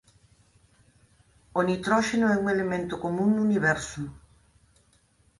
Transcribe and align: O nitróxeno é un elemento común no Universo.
O 1.59 1.61
nitróxeno 1.69 2.27
é 2.33 2.35
un 2.41 2.45
elemento 2.55 2.95
común 3.03 3.29
no 3.33 3.41
Universo. 3.49 4.01